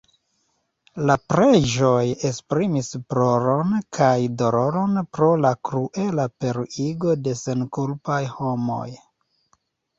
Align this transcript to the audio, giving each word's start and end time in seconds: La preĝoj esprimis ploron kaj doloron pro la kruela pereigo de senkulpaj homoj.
La 1.09 1.15
preĝoj 1.33 2.05
esprimis 2.29 2.89
ploron 3.13 3.77
kaj 3.99 4.09
doloron 4.43 4.97
pro 5.19 5.29
la 5.45 5.53
kruela 5.71 6.27
pereigo 6.45 7.17
de 7.29 7.39
senkulpaj 7.45 8.21
homoj. 8.41 8.85